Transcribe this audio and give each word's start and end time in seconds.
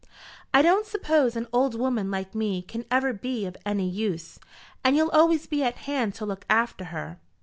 "I 0.51 0.63
don't 0.63 0.87
suppose 0.87 1.35
an 1.35 1.45
old 1.53 1.75
woman 1.77 2.09
like 2.09 2.33
me 2.33 2.63
can 2.63 2.85
ever 2.89 3.13
be 3.13 3.45
of 3.45 3.55
any 3.67 3.87
use, 3.87 4.39
and 4.83 4.97
you'll 4.97 5.11
always 5.11 5.45
be 5.45 5.61
at 5.63 5.75
hand 5.75 6.15
to 6.15 6.25
look 6.25 6.43
after 6.49 6.85
her. 6.85 7.19